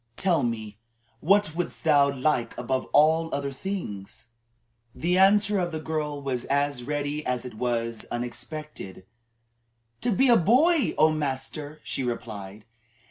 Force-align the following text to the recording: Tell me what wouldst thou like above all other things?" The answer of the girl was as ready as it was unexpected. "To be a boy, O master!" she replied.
Tell 0.17 0.41
me 0.41 0.79
what 1.19 1.53
wouldst 1.55 1.83
thou 1.83 2.11
like 2.11 2.57
above 2.57 2.85
all 2.85 3.31
other 3.35 3.51
things?" 3.51 4.29
The 4.95 5.19
answer 5.19 5.59
of 5.59 5.71
the 5.71 5.79
girl 5.79 6.19
was 6.23 6.45
as 6.45 6.81
ready 6.81 7.23
as 7.23 7.45
it 7.45 7.53
was 7.53 8.07
unexpected. 8.09 9.05
"To 10.01 10.11
be 10.11 10.27
a 10.27 10.37
boy, 10.37 10.95
O 10.97 11.11
master!" 11.11 11.81
she 11.83 12.03
replied. 12.03 12.65